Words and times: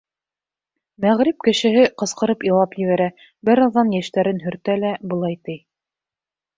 Мәғриб 1.05 1.37
кешеһе 1.49 1.83
ҡысҡырып 2.03 2.47
илап 2.49 2.75
ебәрә, 2.87 3.09
бер 3.51 3.65
аҙҙан 3.69 3.95
йәштәрен 4.01 4.45
һөртә 4.49 4.83
лә 4.85 4.99
былай 5.15 5.43
ти: 5.49 5.63